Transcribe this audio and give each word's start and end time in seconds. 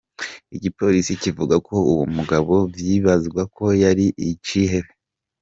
Igipolisi 0.55 1.13
kivuga 1.23 1.55
ko 1.67 1.75
uwo 1.91 2.05
mugabo 2.17 2.53
vyibazwa 2.75 3.41
ko 3.55 3.65
yari 3.83 4.05
icihebe. 4.31 4.91